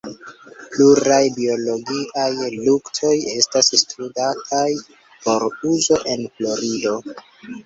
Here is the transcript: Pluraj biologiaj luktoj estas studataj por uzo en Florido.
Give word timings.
Pluraj 0.75 1.17
biologiaj 1.35 2.47
luktoj 2.69 3.13
estas 3.35 3.69
studataj 3.83 4.63
por 5.27 5.47
uzo 5.75 6.01
en 6.17 6.27
Florido. 6.41 6.97